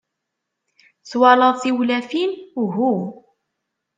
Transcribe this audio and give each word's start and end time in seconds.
Twalaḍ 1.09 1.55
tiwlafin, 1.61 2.31
uhu? 2.63 2.93